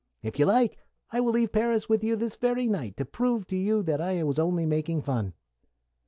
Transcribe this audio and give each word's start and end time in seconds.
If 0.23 0.39
you 0.39 0.47
like, 0.47 0.79
I 1.11 1.19
will 1.19 1.31
leave 1.33 1.51
Paris 1.51 1.87
with 1.87 2.03
you 2.03 2.15
this 2.15 2.35
very 2.35 2.67
night, 2.67 2.97
to 2.97 3.05
prove 3.05 3.45
to 3.49 3.55
you 3.55 3.83
that 3.83 4.01
I 4.01 4.23
was 4.23 4.39
only 4.39 4.65
making 4.65 5.03
fun." 5.03 5.35